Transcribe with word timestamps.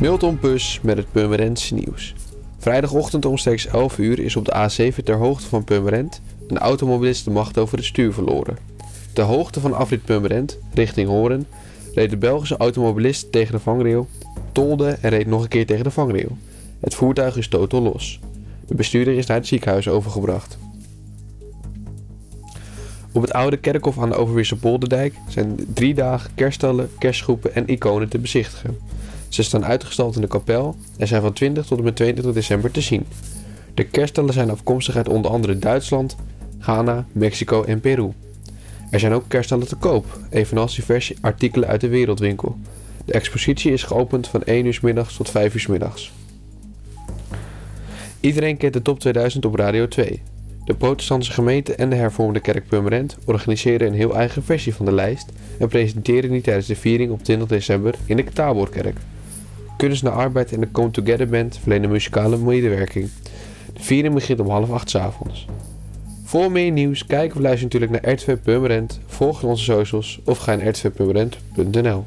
Milton 0.00 0.38
Pus 0.38 0.80
met 0.82 0.96
het 0.96 1.12
Purmerendse 1.12 1.74
nieuws. 1.74 2.14
Vrijdagochtend 2.58 3.24
omstreeks 3.24 3.66
11 3.66 3.98
uur 3.98 4.18
is 4.18 4.36
op 4.36 4.44
de 4.44 4.92
A7 4.92 5.04
ter 5.04 5.16
hoogte 5.16 5.46
van 5.46 5.64
Purmerend 5.64 6.20
een 6.48 6.58
automobilist 6.58 7.24
de 7.24 7.30
macht 7.30 7.58
over 7.58 7.76
het 7.76 7.86
stuur 7.86 8.12
verloren. 8.12 8.58
Ter 9.12 9.24
hoogte 9.24 9.60
van 9.60 9.74
afrit 9.74 10.04
Purmerend, 10.04 10.58
richting 10.74 11.08
Horen, 11.08 11.46
reed 11.94 12.10
de 12.10 12.16
Belgische 12.16 12.56
automobilist 12.56 13.32
tegen 13.32 13.52
de 13.52 13.60
vangrail, 13.60 14.08
tolde 14.52 14.98
en 15.00 15.10
reed 15.10 15.26
nog 15.26 15.42
een 15.42 15.48
keer 15.48 15.66
tegen 15.66 15.84
de 15.84 15.90
vangrail. 15.90 16.36
Het 16.80 16.94
voertuig 16.94 17.36
is 17.36 17.48
totaal 17.48 17.82
los. 17.82 18.20
De 18.66 18.74
bestuurder 18.74 19.16
is 19.16 19.26
naar 19.26 19.36
het 19.36 19.46
ziekenhuis 19.46 19.88
overgebracht. 19.88 20.58
Op 23.12 23.22
het 23.22 23.32
oude 23.32 23.56
kerkhof 23.56 23.98
aan 23.98 24.10
de 24.10 24.16
Overwisse 24.16 24.56
Polderdijk 24.56 25.14
zijn 25.28 25.56
drie 25.74 25.94
dagen 25.94 26.30
kerststallen, 26.34 26.90
kerstgroepen 26.98 27.54
en 27.54 27.68
iconen 27.68 28.08
te 28.08 28.18
bezichtigen. 28.18 28.78
Ze 29.28 29.42
staan 29.42 29.64
uitgestald 29.64 30.14
in 30.14 30.20
de 30.20 30.26
kapel 30.26 30.76
en 30.98 31.06
zijn 31.06 31.22
van 31.22 31.32
20 31.32 31.66
tot 31.66 31.78
en 31.78 31.84
met 31.84 31.96
22 31.96 32.34
december 32.34 32.70
te 32.70 32.80
zien. 32.80 33.06
De 33.74 33.84
kerststallen 33.84 34.32
zijn 34.32 34.50
afkomstig 34.50 34.96
uit 34.96 35.08
onder 35.08 35.30
andere 35.30 35.58
Duitsland, 35.58 36.16
Ghana, 36.58 37.06
Mexico 37.12 37.64
en 37.64 37.80
Peru. 37.80 38.12
Er 38.90 39.00
zijn 39.00 39.12
ook 39.12 39.24
kerststallen 39.28 39.68
te 39.68 39.76
koop, 39.76 40.20
evenals 40.30 40.74
diverse 40.74 41.14
artikelen 41.20 41.68
uit 41.68 41.80
de 41.80 41.88
wereldwinkel. 41.88 42.56
De 43.04 43.12
expositie 43.12 43.72
is 43.72 43.82
geopend 43.82 44.28
van 44.28 44.42
1 44.42 44.66
uur 44.66 44.78
middags 44.82 45.16
tot 45.16 45.30
5 45.30 45.54
uur 45.54 45.66
middags. 45.70 46.12
Iedereen 48.20 48.56
kent 48.56 48.72
de 48.72 48.82
top 48.82 49.00
2000 49.00 49.44
op 49.44 49.54
Radio 49.54 49.88
2. 49.88 50.22
De 50.64 50.74
protestantse 50.74 51.32
gemeente 51.32 51.74
en 51.74 51.90
de 51.90 51.96
hervormde 51.96 52.40
kerk 52.40 52.68
Purmerend 52.68 53.16
organiseren 53.24 53.86
een 53.86 53.94
heel 53.94 54.16
eigen 54.16 54.44
versie 54.44 54.74
van 54.74 54.86
de 54.86 54.92
lijst 54.92 55.32
en 55.58 55.68
presenteren 55.68 56.30
die 56.30 56.40
tijdens 56.40 56.66
de 56.66 56.76
viering 56.76 57.10
op 57.10 57.22
20 57.22 57.48
december 57.48 57.94
in 58.06 58.16
de 58.16 58.24
Taborkerk. 58.24 58.96
Kunst 59.76 60.02
naar 60.02 60.12
Arbeid 60.12 60.52
en 60.52 60.60
de 60.60 60.70
Come 60.70 60.90
Together 60.90 61.28
Band 61.28 61.58
verlenen 61.58 61.90
muzikale 61.90 62.36
medewerking. 62.36 63.08
De 63.72 63.82
viering 63.82 64.14
begint 64.14 64.40
om 64.40 64.48
half 64.48 64.70
acht 64.70 64.90
s 64.90 64.94
avonds. 64.94 65.46
Voor 66.24 66.52
meer 66.52 66.70
nieuws, 66.70 67.06
kijk 67.06 67.34
of 67.34 67.40
luister 67.40 67.64
natuurlijk 67.64 67.92
naar 67.92 68.12
RTV 68.12 68.36
Purmerend, 68.42 69.00
volg 69.06 69.42
onze 69.42 69.64
socials 69.64 70.20
of 70.24 70.38
ga 70.38 70.54
naar 70.54 70.66
rtvpurmerend.nl 70.66 72.04